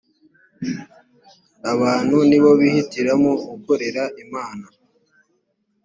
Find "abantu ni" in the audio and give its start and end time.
1.73-2.37